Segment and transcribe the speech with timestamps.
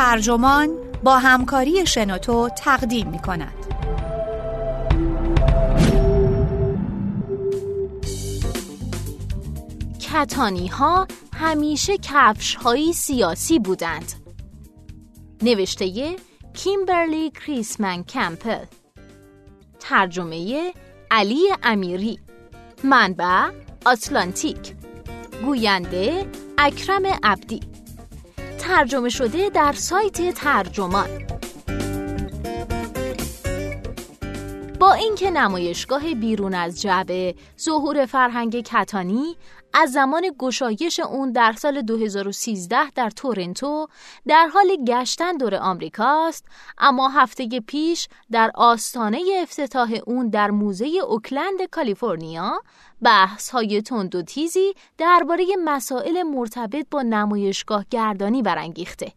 [0.00, 3.54] ترجمان با همکاری شنوتو تقدیم می کند.
[10.00, 14.12] کتانی ها همیشه کفش هایی سیاسی بودند.
[15.42, 16.16] نوشته
[16.54, 18.64] کیمبرلی کریسمن کمپل
[19.80, 20.72] ترجمه
[21.10, 22.18] علی امیری
[22.84, 23.50] منبع
[23.86, 24.74] آتلانتیک
[25.44, 26.26] گوینده
[26.58, 27.69] اکرم عبدی
[28.60, 31.08] ترجمه شده در سایت ترجمان.
[34.80, 39.36] با اینکه نمایشگاه بیرون از جعبه ظهور فرهنگ کتانی
[39.74, 43.86] از زمان گشایش اون در سال 2013 در تورنتو
[44.26, 46.44] در حال گشتن دور آمریکاست
[46.78, 52.62] اما هفته پیش در آستانه افتتاح اون در موزه اوکلند کالیفرنیا
[53.02, 59.12] بحث های تند و تیزی درباره مسائل مرتبط با نمایشگاه گردانی برانگیخته.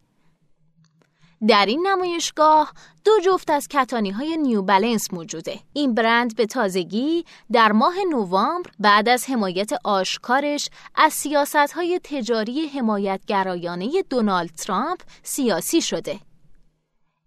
[1.48, 2.72] در این نمایشگاه
[3.04, 5.60] دو جفت از کتانی های نیو بلنس موجوده.
[5.72, 12.66] این برند به تازگی در ماه نوامبر بعد از حمایت آشکارش از سیاست های تجاری
[12.66, 16.20] حمایتگرایانه دونالد ترامپ سیاسی شده.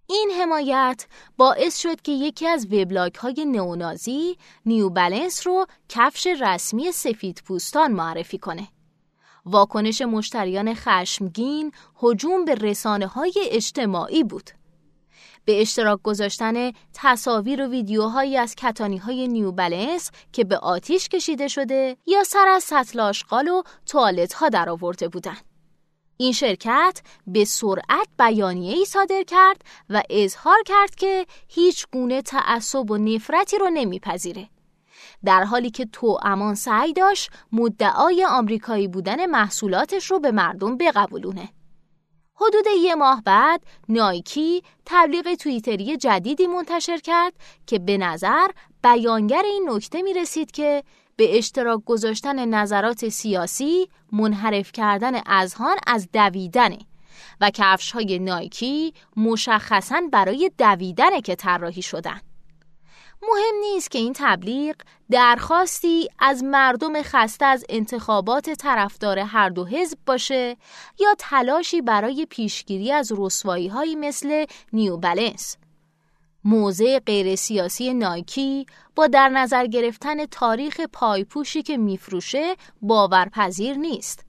[0.10, 1.06] این حمایت
[1.38, 7.92] باعث شد که یکی از وبلاگ های نئونازی نیو بلنس رو کفش رسمی سفید پوستان
[7.92, 8.68] معرفی کنه.
[9.48, 11.72] واکنش مشتریان خشمگین
[12.04, 14.50] هجوم به رسانه های اجتماعی بود.
[15.46, 21.48] به اشتراک گذاشتن تصاویر و ویدیوهایی از کتانی های نیو بلنس که به آتیش کشیده
[21.48, 25.46] شده یا سر از سطل آشغال و توالت ها در آورده بودند.
[26.18, 32.92] این شرکت به سرعت بیانیه ای صادر کرد و اظهار کرد که هیچ گونه تعصب
[32.92, 34.50] و نفرتی رو نمیپذیره.
[35.28, 41.50] در حالی که تو امان سعی داشت مدعای آمریکایی بودن محصولاتش رو به مردم بقبولونه.
[42.36, 47.34] حدود یه ماه بعد نایکی تبلیغ توییتری جدیدی منتشر کرد
[47.66, 48.48] که به نظر
[48.84, 50.84] بیانگر این نکته می رسید که
[51.16, 56.80] به اشتراک گذاشتن نظرات سیاسی منحرف کردن اذهان از دویدنه
[57.42, 62.22] و کفش های نایکی مشخصا برای دویدنه که طراحی شدن.
[63.22, 64.76] مهم نیست که این تبلیغ
[65.12, 70.58] درخواستی از مردم خسته از انتخابات طرفدار هر دو حزب باشه
[71.00, 75.58] یا تلاشی برای پیشگیری از رسوایی هایی مثل نیو بلنس.
[76.44, 84.26] موضع غیر سیاسی نایکی با در نظر گرفتن تاریخ پایپوشی که میفروشه باورپذیر نیست.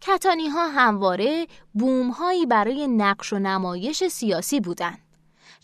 [0.00, 5.09] کتانی ها همواره بوم هایی برای نقش و نمایش سیاسی بودند.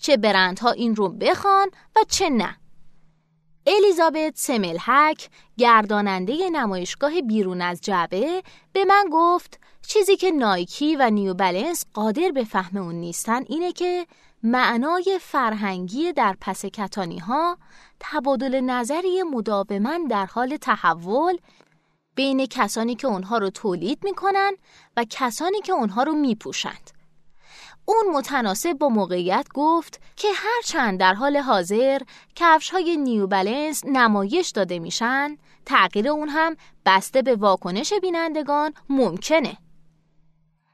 [0.01, 2.57] چه برندها این رو بخوان و چه نه.
[3.67, 8.43] الیزابت سملحک گرداننده نمایشگاه بیرون از جعبه
[8.73, 13.73] به من گفت چیزی که نایکی و نیو بلنس قادر به فهم اون نیستن اینه
[13.73, 14.07] که
[14.43, 17.59] معنای فرهنگی در پس کتانی ها
[18.01, 21.39] تبادل نظری مداوما در حال تحول
[22.15, 24.53] بین کسانی که اونها رو تولید می‌کنن
[24.97, 26.91] و کسانی که اونها رو میپوشند.
[27.89, 32.01] اون متناسب با موقعیت گفت که هرچند در حال حاضر
[32.35, 35.37] کفش های نیو بلنس نمایش داده میشن
[35.67, 39.57] تغییر اون هم بسته به واکنش بینندگان ممکنه.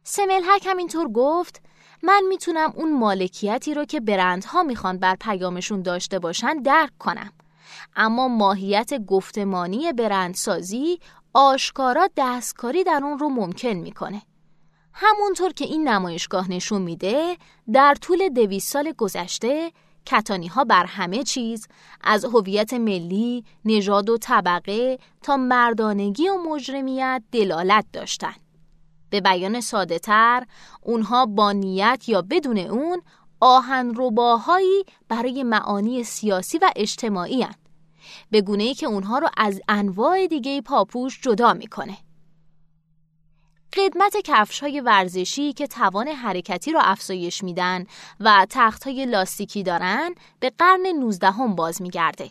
[0.03, 1.62] سملحک همینطور گفت
[2.03, 7.33] من می‌تونم اون مالکیتی رو که برندها می‌خوان بر پیامشون داشته باشن درک کنم.
[7.97, 10.99] اما ماهیت گفتمانی برندسازی
[11.34, 14.23] آشکارا دستکاری در اون رو ممکن می‌کنه.
[14.94, 17.36] همونطور که این نمایشگاه نشون میده
[17.72, 19.72] در طول دویست سال گذشته
[20.06, 21.69] کتانی ها بر همه چیز
[22.00, 28.41] از هویت ملی، نژاد و طبقه تا مردانگی و مجرمیت دلالت داشتند.
[29.10, 30.47] به بیان ساده تر،
[30.82, 33.02] اونها با نیت یا بدون اون
[33.41, 37.54] آهن رباهایی برای معانی سیاسی و اجتماعی هن.
[38.31, 41.97] به گونه ای که اونها رو از انواع دیگه پاپوش جدا می‌کنه.
[43.77, 47.87] قدمت کفش های ورزشی که توان حرکتی را افزایش میدن
[48.20, 52.31] و تخت های لاستیکی دارن به قرن 19 هم باز میگرده.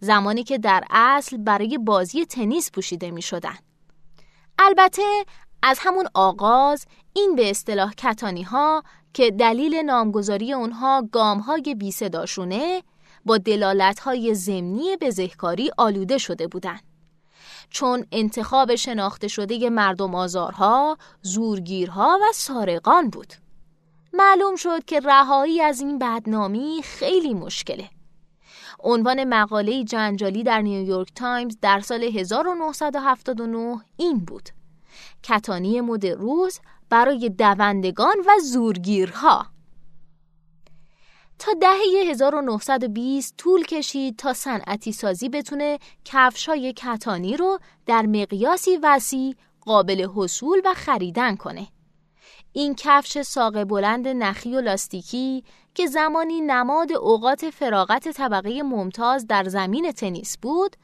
[0.00, 3.56] زمانی که در اصل برای بازی تنیس پوشیده می شدن.
[4.58, 5.02] البته
[5.62, 8.82] از همون آغاز این به اصطلاح کتانی ها
[9.14, 11.94] که دلیل نامگذاری اونها گام های بی
[13.24, 16.85] با دلالت های زمینی بزهکاری آلوده شده بودند.
[17.70, 23.32] چون انتخاب شناخته شده مردم آزارها، زورگیرها و سارقان بود.
[24.12, 27.90] معلوم شد که رهایی از این بدنامی خیلی مشکله.
[28.80, 34.48] عنوان مقاله جنجالی در نیویورک تایمز در سال 1979 این بود.
[35.22, 36.60] کتانی مد روز
[36.90, 39.46] برای دوندگان و زورگیرها
[41.38, 49.34] تا دهه 1920 طول کشید تا صنعتی سازی بتونه کفشای کتانی رو در مقیاسی وسیع
[49.60, 51.68] قابل حصول و خریدن کنه.
[52.52, 55.44] این کفش ساق بلند نخی و لاستیکی
[55.74, 60.76] که زمانی نماد اوقات فراغت طبقه ممتاز در زمین تنیس بود،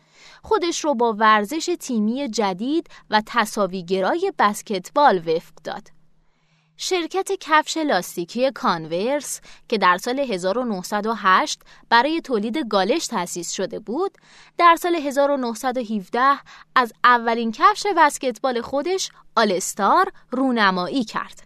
[0.42, 6.01] خودش رو با ورزش تیمی جدید و تصاویگرای بسکتبال وفق داد.
[6.84, 14.18] شرکت کفش لاستیکی کانورس که در سال 1908 برای تولید گالش تأسیس شده بود،
[14.58, 16.20] در سال 1917
[16.74, 21.42] از اولین کفش بسکتبال خودش آلستار رونمایی کرد.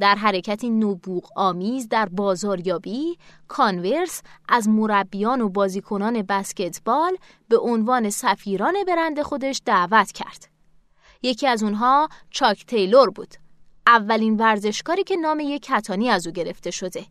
[0.00, 3.18] در حرکتی نبوغ آمیز در بازاریابی،
[3.48, 7.16] کانورس از مربیان و بازیکنان بسکتبال
[7.48, 10.48] به عنوان سفیران برند خودش دعوت کرد.
[11.22, 13.34] یکی از اونها چاک تیلور بود
[13.86, 17.06] اولین ورزشکاری که نام یک کتانی از او گرفته شده.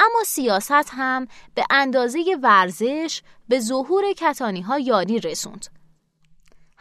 [0.00, 5.66] اما سیاست هم به اندازه ورزش به ظهور کتانی ها یاری رسوند.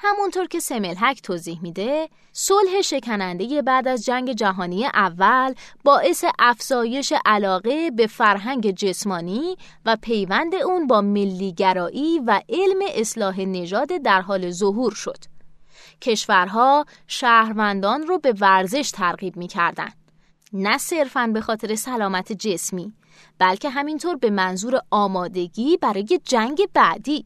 [0.02, 7.92] همونطور که سملحک توضیح میده، صلح شکننده بعد از جنگ جهانی اول باعث افزایش علاقه
[7.92, 14.92] به فرهنگ جسمانی و پیوند اون با ملیگرایی و علم اصلاح نژاد در حال ظهور
[14.92, 15.39] شد.
[16.02, 19.90] کشورها شهروندان رو به ورزش ترغیب می کردن.
[20.54, 22.94] نه صرفاً به خاطر سلامت جسمی
[23.40, 27.26] بلکه همینطور به منظور آمادگی برای جنگ بعدی.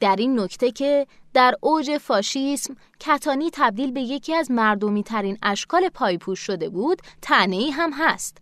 [0.00, 5.88] در این نکته که در اوج فاشیسم کتانی تبدیل به یکی از مردمی ترین اشکال
[5.88, 8.38] پایپوش شده بود تنهی هم هست.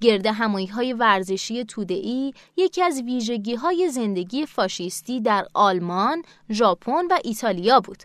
[0.00, 7.18] گرد همایی های ورزشی توده‌ای یکی از ویژگی های زندگی فاشیستی در آلمان، ژاپن و
[7.24, 8.02] ایتالیا بود.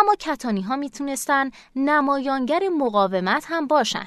[0.00, 4.06] اما کتانی ها می‌تونستن نمایانگر مقاومت هم باشن.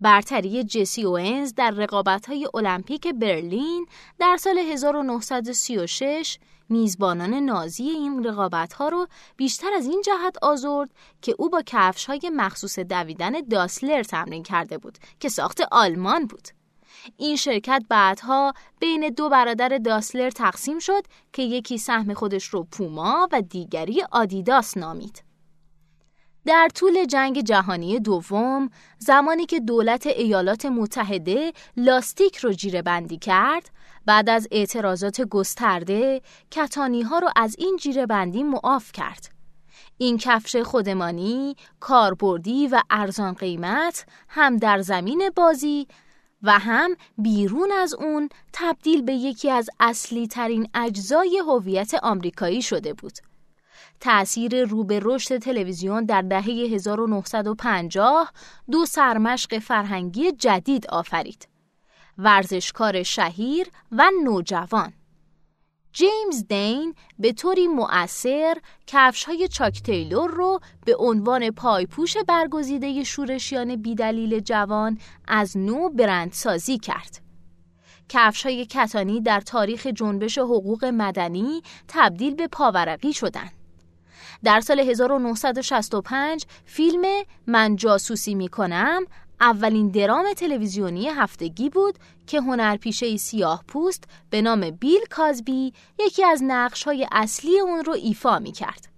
[0.00, 3.86] برتری جسی اوینز در رقابت های المپیک برلین
[4.18, 6.38] در سال 1936
[6.68, 9.06] میزبانان نازی این رقابت ها رو
[9.36, 10.90] بیشتر از این جهت آزرد
[11.22, 16.48] که او با کفش های مخصوص دویدن داسلر تمرین کرده بود که ساخت آلمان بود.
[17.16, 21.02] این شرکت بعدها بین دو برادر داسلر تقسیم شد
[21.32, 25.32] که یکی سهم خودش رو پوما و دیگری آدیداس نامید.
[26.46, 33.70] در طول جنگ جهانی دوم زمانی که دولت ایالات متحده لاستیک رو جیره بندی کرد
[34.06, 39.28] بعد از اعتراضات گسترده کتانی ها رو از این جیره بندی معاف کرد
[39.98, 45.86] این کفش خودمانی، کاربردی و ارزان قیمت هم در زمین بازی
[46.42, 52.94] و هم بیرون از اون تبدیل به یکی از اصلی ترین اجزای هویت آمریکایی شده
[52.94, 53.12] بود.
[54.00, 58.32] تأثیر رو به رشد تلویزیون در دهه 1950
[58.70, 61.48] دو سرمشق فرهنگی جدید آفرید.
[62.18, 64.92] ورزشکار شهیر و نوجوان
[65.92, 68.54] جیمز دین به طوری مؤثر
[68.86, 74.98] کفش های چاک تیلور رو به عنوان پایپوش برگزیده شورشیان بیدلیل جوان
[75.28, 77.20] از نو برندسازی کرد.
[78.08, 83.52] کفش های کتانی در تاریخ جنبش حقوق مدنی تبدیل به پاورقی شدند.
[84.44, 89.02] در سال 1965 فیلم من جاسوسی می کنم
[89.42, 96.42] اولین درام تلویزیونی هفتگی بود که هنرپیشه سیاه پوست به نام بیل کازبی یکی از
[96.86, 98.88] های اصلی اون رو ایفا می کرد.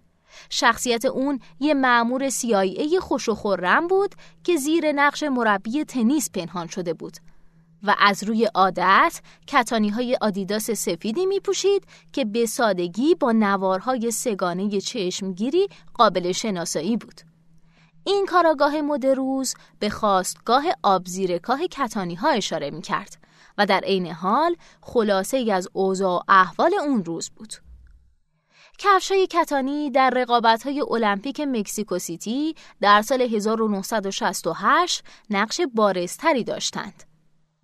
[0.51, 6.67] شخصیت اون یه معمور CIA خوش و خورم بود که زیر نقش مربی تنیس پنهان
[6.67, 7.17] شده بود
[7.83, 14.11] و از روی عادت کتانی های آدیداس سفیدی می پوشید که به سادگی با نوارهای
[14.11, 17.34] سگانه چشمگیری قابل شناسایی بود.
[18.07, 23.17] این کاراگاه مدروز به خواستگاه آبزیرکاه کتانی ها اشاره می کرد
[23.59, 27.55] و در عین حال خلاصه ای از اوضاع و احوال اون روز بود.
[28.79, 37.14] کفشای کتانی در رقابت‌های المپیک مکسیکو سیتی در سال 1968 نقش بارزتری داشتند.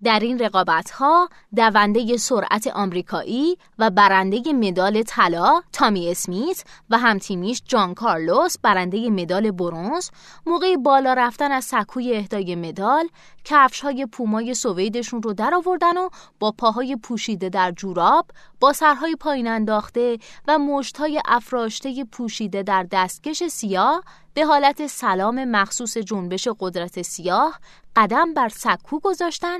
[0.04, 7.62] در این رقابت ها دونده سرعت آمریکایی و برنده مدال طلا تامی اسمیت و همتیمیش
[7.64, 10.10] جان کارلوس برنده مدال برنز
[10.46, 13.08] موقع بالا رفتن از سکوی اهدای مدال
[13.44, 18.30] کفش های پومای سویدشون رو در آوردن و با پاهای پوشیده در جوراب
[18.60, 24.02] با سرهای پایین انداخته و مشتهای افراشته پوشیده در دستکش سیاه
[24.34, 27.60] به حالت سلام مخصوص جنبش قدرت سیاه
[27.96, 29.58] قدم بر سکو گذاشتن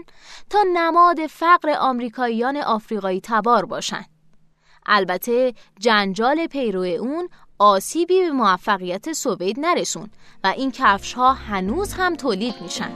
[0.50, 4.06] تا نماد فقر آمریکاییان آفریقایی تبار باشند.
[4.86, 10.10] البته جنجال پیرو اون آسیبی به موفقیت سوید نرسون
[10.44, 12.92] و این کفش ها هنوز هم تولید میشن.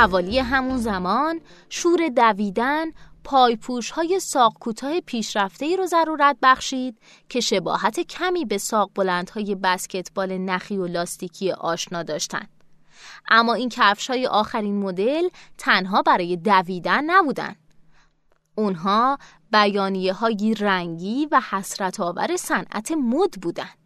[0.00, 2.86] حوالی همون زمان شور دویدن
[3.24, 8.90] پایپوش های ساق کوتاه پیشرفته ای رو ضرورت بخشید که شباهت کمی به ساق
[9.34, 12.48] های بسکتبال نخی و لاستیکی آشنا داشتند.
[13.28, 15.28] اما این کفش های آخرین مدل
[15.58, 17.56] تنها برای دویدن نبودن.
[18.54, 19.18] اونها
[19.52, 23.79] بیانیه های رنگی و حسرت آور صنعت مد بودند.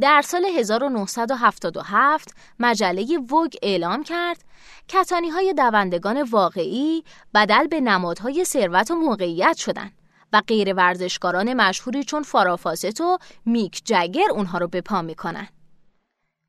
[0.00, 4.44] در سال 1977 مجله وگ اعلام کرد
[4.88, 9.92] کتانی های دوندگان واقعی بدل به نمادهای ثروت و موقعیت شدند
[10.32, 15.48] و غیر ورزشکاران مشهوری چون فارافاست و میک جگر اونها رو به پا می‌کنن.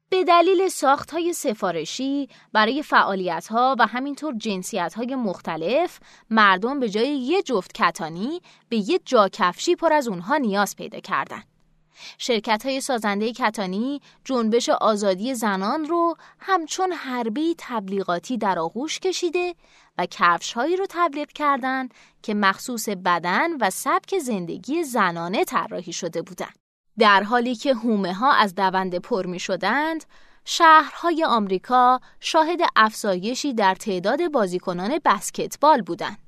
[0.10, 6.00] به دلیل ساخت های سفارشی برای فعالیت ها و همینطور جنسیت های مختلف
[6.30, 11.00] مردم به جای یه جفت کتانی به یه جا کفشی پر از اونها نیاز پیدا
[11.00, 11.57] کردند.
[12.18, 19.56] شرکت های سازنده کتانی جنبش آزادی زنان رو همچون حربی تبلیغاتی در آغوش کشیده
[19.98, 26.22] و کفش هایی رو تبلیغ کردند که مخصوص بدن و سبک زندگی زنانه طراحی شده
[26.22, 26.56] بودند.
[27.00, 30.06] در حالی که هومه ها از دونده پر می شدند،
[30.46, 36.27] شهرهای آمریکا شاهد افزایشی در تعداد بازیکنان بسکتبال بودند.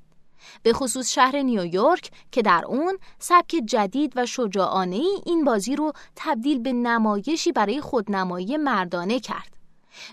[0.62, 6.58] به خصوص شهر نیویورک که در اون سبک جدید و شجاعانه این بازی رو تبدیل
[6.58, 9.60] به نمایشی برای خودنمایی مردانه کرد.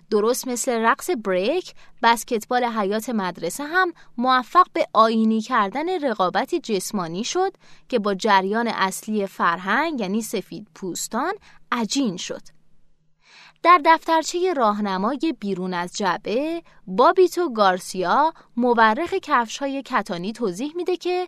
[0.09, 7.53] درست مثل رقص بریک، بسکتبال حیات مدرسه هم موفق به آینی کردن رقابت جسمانی شد
[7.89, 11.33] که با جریان اصلی فرهنگ یعنی سفید پوستان
[11.71, 12.56] عجین شد.
[13.63, 21.27] در دفترچه راهنمای بیرون از جعبه بابیتو گارسیا مورخ کفش های کتانی توضیح میده که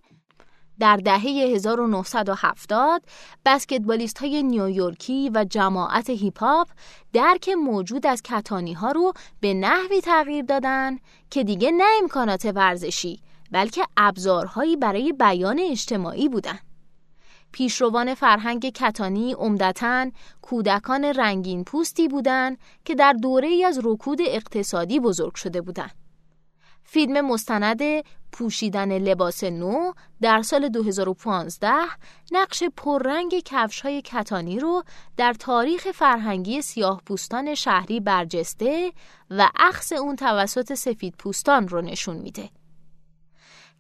[0.79, 3.01] در دهه 1970
[3.45, 6.67] بسکتبالیست های نیویورکی و جماعت هیپ هاپ
[7.13, 10.98] درک موجود از کتانی ها رو به نحوی تغییر دادن
[11.29, 13.19] که دیگه نه امکانات ورزشی
[13.51, 16.69] بلکه ابزارهایی برای بیان اجتماعی بودند.
[17.51, 25.00] پیشروان فرهنگ کتانی عمدتا کودکان رنگین پوستی بودند که در دوره ای از رکود اقتصادی
[25.00, 25.91] بزرگ شده بودند.
[26.84, 27.82] فیلم مستند
[28.32, 29.91] پوشیدن لباس نو
[30.22, 31.72] در سال 2015
[32.32, 34.84] نقش پررنگ کفش های کتانی رو
[35.18, 38.94] در تاریخ فرهنگی سیاه پوستان شهری برجسته
[39.29, 42.50] و اخص اون توسط سفید پوستان رو نشون میده.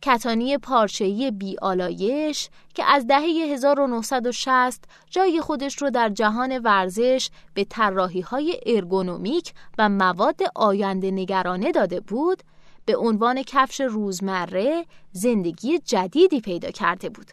[0.01, 3.21] کتانی پارچه‌ای بیالایش که از دهه
[3.53, 11.71] 1960 جای خودش رو در جهان ورزش به طراحی های ارگونومیک و مواد آینده نگرانه
[11.71, 12.43] داده بود
[12.85, 17.31] به عنوان کفش روزمره زندگی جدیدی پیدا کرده بود.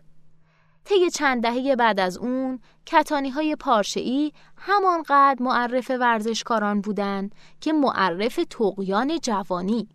[0.84, 8.40] طی چند دهه بعد از اون کتانی های پارچه‌ای همانقدر معرف ورزشکاران بودند که معرف
[8.50, 9.88] تقیان جوانی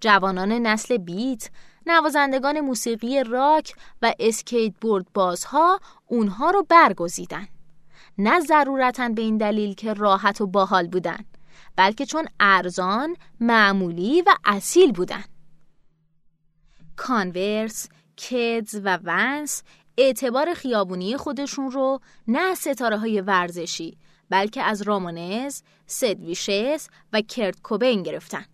[0.00, 1.50] جوانان نسل بیت،
[1.86, 7.48] نوازندگان موسیقی راک و اسکیت بورد بازها اونها رو برگزیدن.
[8.18, 11.24] نه ضرورتا به این دلیل که راحت و باحال بودن
[11.76, 15.24] بلکه چون ارزان، معمولی و اصیل بودن.
[16.96, 17.88] کانورس،
[18.18, 19.62] کدز و ونس
[19.98, 23.98] اعتبار خیابونی خودشون رو نه ستاره های ورزشی
[24.30, 28.44] بلکه از رامونز، سدویشس و کرت کوبین گرفتن.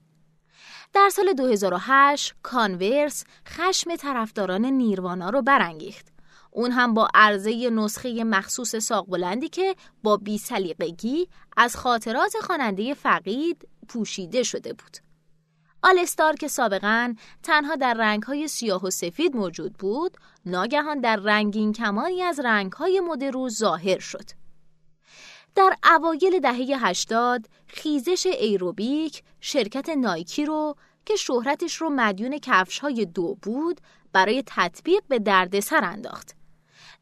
[0.92, 6.06] در سال 2008 کانورس خشم طرفداران نیروانا رو برانگیخت.
[6.50, 12.94] اون هم با عرضه نسخه مخصوص ساق بلندی که با بی سلیقگی از خاطرات خواننده
[12.94, 14.96] فقید پوشیده شده بود.
[15.82, 20.16] آلستار که سابقا تنها در رنگهای سیاه و سفید موجود بود،
[20.46, 24.45] ناگهان در رنگین کمانی از رنگهای مدرو ظاهر شد.
[25.56, 33.04] در اوایل دهه 80 خیزش ایروبیک شرکت نایکی رو که شهرتش رو مدیون کفش های
[33.04, 33.80] دو بود
[34.12, 36.36] برای تطبیق به دردسر انداخت.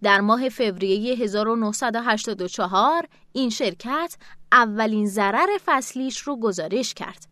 [0.02, 4.16] در ماه فوریه 1984 این شرکت
[4.52, 7.26] اولین ضرر فصلیش رو گزارش کرد.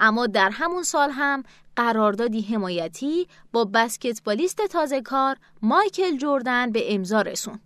[0.00, 1.42] اما در همون سال هم
[1.76, 7.60] قراردادی حمایتی با بسکتبالیست تازه کار مایکل جوردن به امضا رسوند.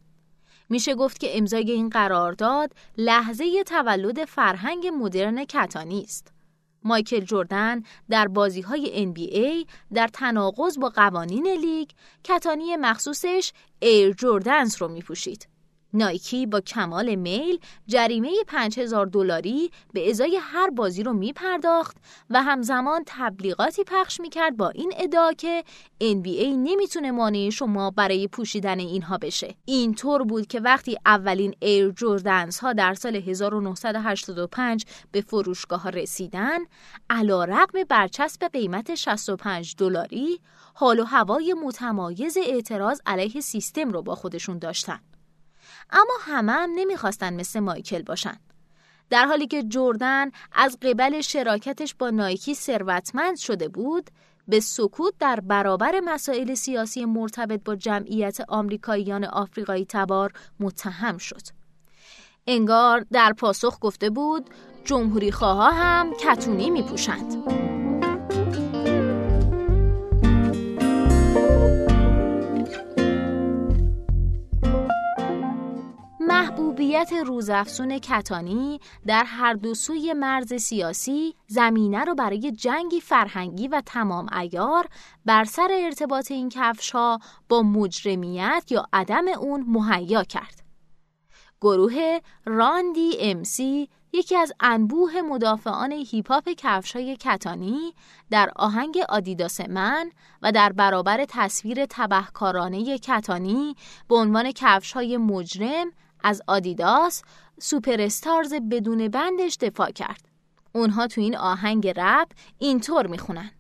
[0.70, 6.32] میشه گفت که امضای این قرارداد لحظه تولد فرهنگ مدرن کتانی است.
[6.84, 11.88] مایکل جردن در بازی های NBA در تناقض با قوانین لیگ
[12.24, 15.50] کتانی مخصوصش ایر جردنز رو می پوشید.
[15.94, 21.97] نایکی با کمال میل جریمه 5000 دلاری به ازای هر بازی رو می پرداخت
[22.30, 25.64] و همزمان تبلیغاتی پخش می کرد با این ادعا که
[26.02, 29.54] NBA نمی‌تونه مانع شما برای پوشیدن اینها بشه.
[29.64, 36.59] اینطور بود که وقتی اولین ایر جوردنز ها در سال 1985 به فروشگاه رسیدن،
[37.11, 40.40] علا رقم برچسب قیمت 65 دلاری،
[40.75, 45.00] حال و هوای متمایز اعتراض علیه سیستم رو با خودشون داشتن.
[45.92, 48.37] اما همه هم نمی‌خواستن مثل مایکل باشن.
[49.11, 54.11] در حالی که جردن از قبل شراکتش با نایکی ثروتمند شده بود،
[54.49, 61.42] به سکوت در برابر مسائل سیاسی مرتبط با جمعیت آمریکاییان آفریقایی تبار متهم شد.
[62.47, 64.50] انگار در پاسخ گفته بود
[64.85, 67.69] جمهوری خواه هم کتونی می پوشند.
[77.00, 83.83] محبوبیت روزافزون کتانی در هر دو سوی مرز سیاسی زمینه رو برای جنگی فرهنگی و
[83.87, 84.88] تمام ایار
[85.25, 90.62] بر سر ارتباط این کفش ها با مجرمیت یا عدم اون مهیا کرد.
[91.61, 97.95] گروه راندی امسی یکی از انبوه مدافعان هیپاپ کفش های کتانی
[98.30, 100.11] در آهنگ آدیداس من
[100.42, 103.76] و در برابر تصویر تبهکارانه کتانی
[104.09, 105.92] به عنوان کفش های مجرم
[106.24, 107.22] از آدیداس
[107.60, 110.28] سوپر استارز بدون بندش دفاع کرد.
[110.72, 113.50] اونها تو این آهنگ رپ اینطور می‌خونن.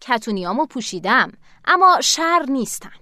[0.00, 1.32] کتونیامو پوشیدم
[1.64, 2.92] اما شر نیستم.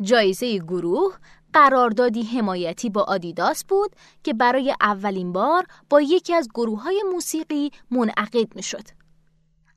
[0.00, 1.16] جایزه گروه
[1.52, 7.70] قراردادی حمایتی با آدیداس بود که برای اولین بار با یکی از گروه های موسیقی
[7.90, 8.99] منعقد می شد.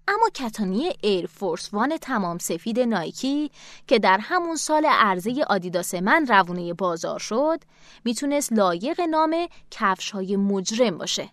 [0.07, 3.51] اما کتانی ایر فورس وان تمام سفید نایکی
[3.87, 7.59] که در همون سال عرضه آدیداس من روونه بازار شد
[8.05, 11.29] می‌تونست لایق نام کفش های مجرم باشه.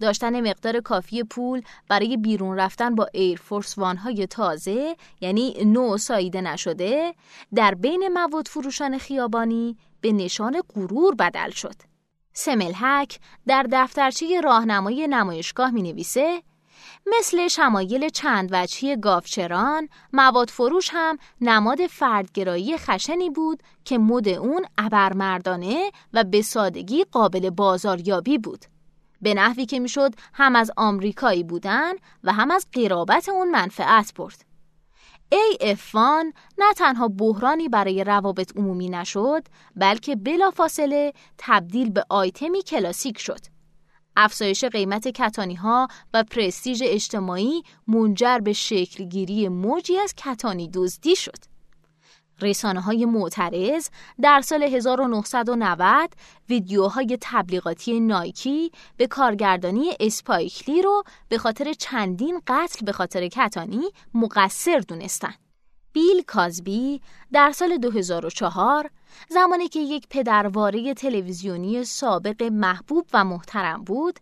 [0.00, 5.98] داشتن مقدار کافی پول برای بیرون رفتن با ایر فورس وان های تازه یعنی نو
[5.98, 7.14] ساییده نشده
[7.54, 11.74] در بین مواد فروشان خیابانی به نشان غرور بدل شد.
[12.32, 16.42] سملحک در دفترچه راهنمای نمایشگاه می نویسه
[17.18, 24.66] مثل شمایل چند وجهی گافچران مواد فروش هم نماد فردگرایی خشنی بود که مد اون
[24.78, 28.64] ابرمردانه و به سادگی قابل بازاریابی بود.
[29.22, 31.92] به نحوی که می‌شد هم از آمریکایی بودن
[32.24, 34.44] و هم از قرابت اون منفعت برد.
[35.32, 39.42] ای افان نه تنها بحرانی برای روابط عمومی نشد
[39.76, 43.57] بلکه بلافاصله تبدیل به آیتمی کلاسیک شد.
[44.20, 51.38] افزایش قیمت کتانی ها و پرستیژ اجتماعی منجر به شکلگیری موجی از کتانی دزدی شد.
[52.40, 53.88] رسانه های معترض
[54.22, 56.14] در سال 1990
[56.48, 64.78] ویدیوهای تبلیغاتی نایکی به کارگردانی اسپایکلی رو به خاطر چندین قتل به خاطر کتانی مقصر
[64.88, 65.38] دونستند.
[65.92, 67.00] بیل کازبی
[67.32, 68.90] در سال 2004
[69.28, 74.20] زمانی که یک پدرواره تلویزیونی سابق محبوب و محترم بود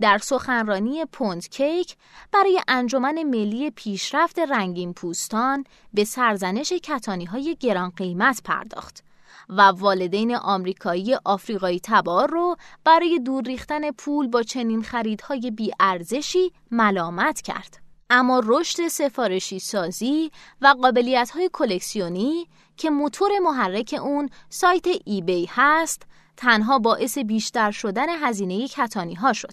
[0.00, 1.96] در سخنرانی پوند کیک
[2.32, 9.04] برای انجمن ملی پیشرفت رنگین پوستان به سرزنش کتانی های گران قیمت پرداخت
[9.48, 17.40] و والدین آمریکایی آفریقایی تبار رو برای دور ریختن پول با چنین خریدهای بیارزشی ملامت
[17.40, 17.87] کرد.
[18.10, 26.02] اما رشد سفارشی سازی و قابلیت های کلکسیونی که موتور محرک اون سایت ایبی هست
[26.36, 29.52] تنها باعث بیشتر شدن هزینه کتانی ها شد.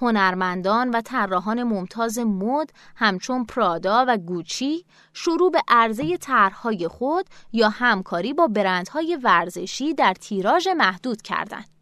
[0.00, 7.68] هنرمندان و طراحان ممتاز مد همچون پرادا و گوچی شروع به عرضه طرحهای خود یا
[7.68, 11.77] همکاری با برندهای ورزشی در تیراژ محدود کردند.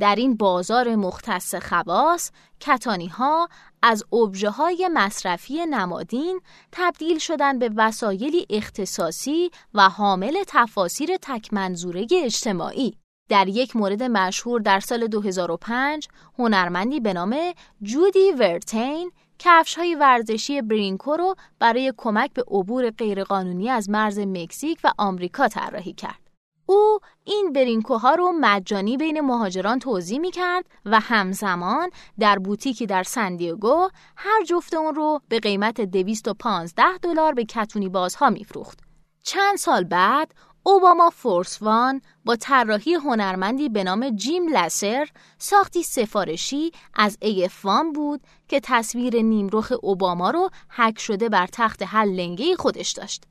[0.00, 3.48] در این بازار مختص خواص کتانی ها
[3.82, 6.40] از ابژه های مصرفی نمادین
[6.72, 12.96] تبدیل شدن به وسایلی اختصاصی و حامل تفاسیر تکمنظوره اجتماعی.
[13.28, 16.08] در یک مورد مشهور در سال 2005
[16.38, 17.36] هنرمندی به نام
[17.82, 24.78] جودی ورتین کفش های ورزشی برینکو رو برای کمک به عبور غیرقانونی از مرز مکزیک
[24.84, 26.29] و آمریکا طراحی کرد.
[26.70, 33.02] او این برینکوها رو مجانی بین مهاجران توضیح می کرد و همزمان در بوتیکی در
[33.02, 38.78] سندیگو هر جفت اون رو به قیمت 215 دلار به کتونی بازها میفروخت.
[39.22, 46.70] چند سال بعد اوباما Force One با طراحی هنرمندی به نام جیم لسر ساختی سفارشی
[46.94, 52.56] از AF One بود که تصویر نیمرخ اوباما رو حک شده بر تخت هر لنگه
[52.56, 53.24] خودش داشت.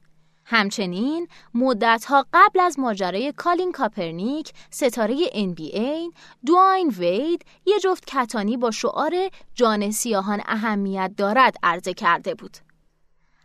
[0.52, 8.72] همچنین مدتها قبل از ماجرای کالین کاپرنیک ستاره NBA دواین وید یه جفت کتانی با
[8.72, 9.14] شعار
[9.56, 12.58] جان سیاهان اهمیت دارد عرضه کرده بود.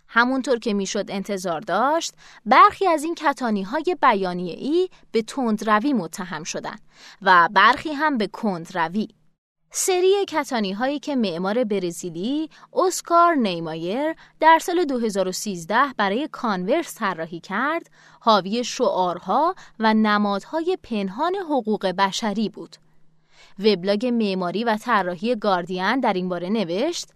[0.09, 2.15] همونطور که می‌شد انتظار داشت
[2.47, 6.81] برخی از این کتانی های بیانیه ای به تندروی متهم شدند
[7.23, 9.09] و برخی هم به کندروی
[9.77, 17.91] سری کتانی هایی که معمار برزیلی اسکار نیمایر در سال 2013 برای کانورس طراحی کرد،
[18.21, 22.77] حاوی شعارها و نمادهای پنهان حقوق بشری بود.
[23.59, 27.09] وبلاگ معماری و طراحی گاردین در این باره نوشت: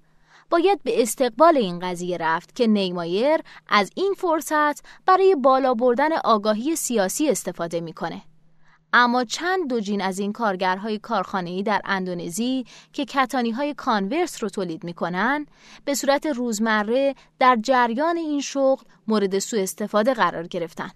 [0.50, 6.76] باید به استقبال این قضیه رفت که نیمایر از این فرصت برای بالا بردن آگاهی
[6.76, 8.22] سیاسی استفاده می‌کنه.
[8.92, 14.84] اما چند دوجین از این کارگرهای کارخانه‌ای در اندونزی که کتانی های کانورس رو تولید
[14.84, 15.46] می‌کنن
[15.84, 20.90] به صورت روزمره در جریان این شغل مورد سوء استفاده قرار گرفتن.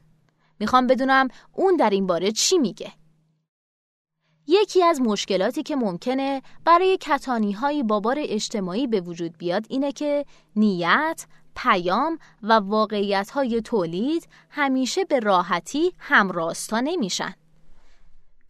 [0.60, 2.92] می‌خوام بدونم اون در این باره چی میگه.
[4.46, 10.24] یکی از مشکلاتی که ممکنه برای کتانی های بابار اجتماعی به وجود بیاد اینه که
[10.56, 11.26] نیت،
[11.56, 17.34] پیام و واقعیت های تولید همیشه به راحتی همراستا نمیشن.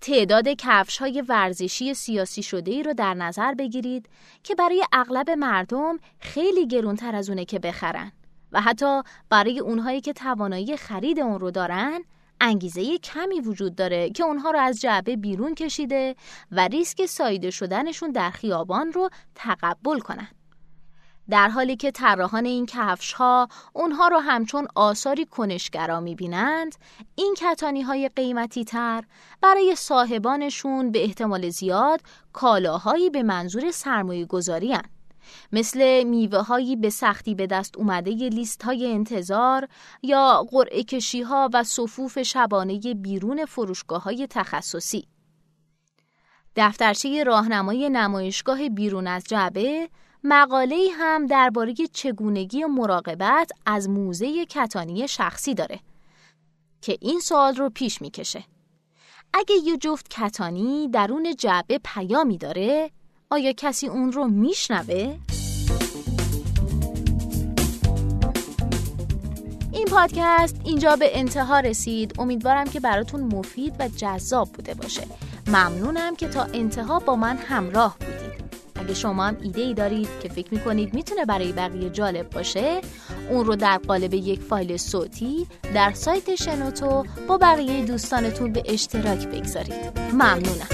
[0.02, 4.08] تعداد کفش های ورزشی سیاسی شده ای رو در نظر بگیرید
[4.42, 8.12] که برای اغلب مردم خیلی گرونتر از اونه که بخرن
[8.52, 12.04] و حتی برای اونهایی که توانایی خرید اون رو دارن
[12.40, 16.16] انگیزه کمی وجود داره که اونها رو از جعبه بیرون کشیده
[16.52, 20.28] و ریسک سایده شدنشون در خیابان رو تقبل کنن.
[21.32, 26.74] در حالی که طراحان این کفش ها اونها رو همچون آثاری کنشگرا می‌بینند
[27.14, 29.04] این کتانی های قیمتی تر
[29.40, 32.00] برای صاحبانشون به احتمال زیاد
[32.32, 34.82] کالاهایی به منظور سرمایه گذاری هن.
[35.52, 39.68] مثل میوه هایی به سختی به دست اومده لیست های انتظار
[40.02, 45.08] یا قرعه کشی ها و صفوف شبانه بیرون فروشگاه های تخصصی.
[46.56, 49.88] دفترچه راهنمای نمایشگاه بیرون از جعبه
[50.24, 55.80] مقاله هم درباره چگونگی مراقبت از موزه کتانی شخصی داره
[56.80, 58.44] که این سوال رو پیش می‌کشه.
[59.34, 62.90] اگه یه جفت کتانی درون جعبه پیامی داره
[63.30, 65.18] آیا کسی اون رو میشنوه؟
[69.72, 75.02] این پادکست اینجا به انتها رسید امیدوارم که براتون مفید و جذاب بوده باشه
[75.46, 78.11] ممنونم که تا انتها با من همراه بودید
[78.92, 82.80] اگه شما هم ایده ای دارید که فکر می‌کنید می‌تونه برای بقیه جالب باشه
[83.30, 89.28] اون رو در قالب یک فایل صوتی در سایت شنوتو با بقیه دوستانتون به اشتراک
[89.28, 89.98] بگذارید.
[90.12, 90.66] ممنونم.